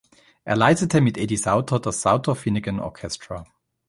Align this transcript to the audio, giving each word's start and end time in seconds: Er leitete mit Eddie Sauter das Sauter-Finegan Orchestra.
Er 0.45 0.55
leitete 0.55 0.99
mit 0.99 1.15
Eddie 1.19 1.37
Sauter 1.37 1.79
das 1.79 2.01
Sauter-Finegan 2.01 2.79
Orchestra. 2.79 3.45